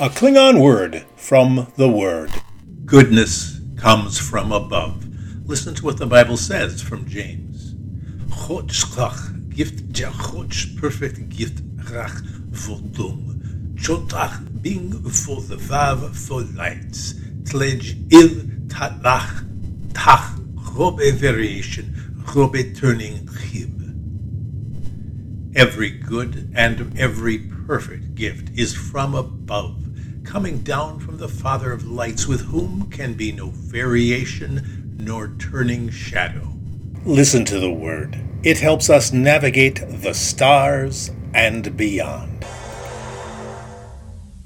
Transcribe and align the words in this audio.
A 0.00 0.08
Klingon 0.08 0.62
word 0.62 1.04
from 1.14 1.70
the 1.76 1.86
Word. 1.86 2.30
Goodness 2.86 3.60
comes 3.76 4.18
from 4.18 4.50
above. 4.50 5.06
Listen 5.46 5.74
to 5.74 5.84
what 5.84 5.98
the 5.98 6.06
Bible 6.06 6.38
says 6.38 6.80
from 6.80 7.06
James. 7.06 7.74
Chotzlach 8.30 9.54
gift 9.54 9.92
jachotch 9.92 10.74
perfect 10.78 11.28
gift 11.28 11.62
rach 11.80 12.18
vodum. 12.48 13.74
Chotach 13.74 14.62
bing 14.62 14.90
for 15.10 15.42
the 15.42 15.56
vav 15.56 16.16
for 16.16 16.44
lights. 16.56 17.12
Tledge 17.42 18.10
il 18.10 18.30
tatlach 18.68 19.44
tach 19.92 20.32
robe 20.72 21.12
variation 21.12 22.24
robe 22.34 22.74
turning 22.74 23.26
chib. 23.26 23.76
Every 25.54 25.90
good 25.90 26.50
and 26.54 26.98
every 26.98 27.38
perfect 27.38 28.14
gift 28.14 28.48
is 28.58 28.74
from 28.74 29.14
above 29.14 29.89
coming 30.24 30.58
down 30.58 31.00
from 31.00 31.18
the 31.18 31.28
Father 31.28 31.72
of 31.72 31.86
lights, 31.86 32.26
with 32.26 32.42
whom 32.42 32.90
can 32.90 33.14
be 33.14 33.32
no 33.32 33.50
variation 33.50 34.96
nor 34.98 35.28
turning 35.38 35.90
shadow. 35.90 36.52
Listen 37.04 37.44
to 37.46 37.58
the 37.58 37.72
word. 37.72 38.20
It 38.42 38.58
helps 38.58 38.90
us 38.90 39.12
navigate 39.12 39.82
the 40.02 40.14
stars 40.14 41.10
and 41.34 41.76
beyond. 41.76 42.44